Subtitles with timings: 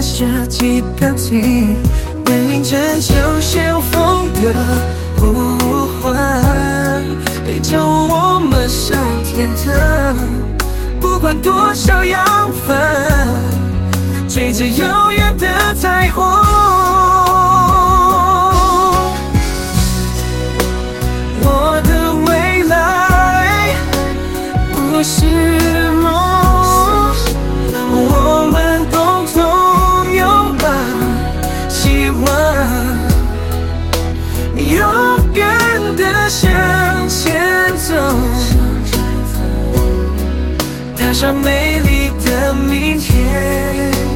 [0.00, 1.30] 下几个字，
[2.24, 4.54] 带领着优秀风的
[5.18, 6.16] 呼唤，
[7.44, 10.16] 陪着我们上天堂。
[10.98, 12.24] 不管多少养
[12.66, 12.78] 分，
[14.26, 16.24] 追着遥远的彩虹。
[21.42, 23.74] 我的未来
[24.72, 25.59] 不是
[34.68, 34.78] 勇
[35.34, 36.50] 敢的向
[37.08, 37.94] 前走，
[40.96, 43.09] 踏上美丽的明天。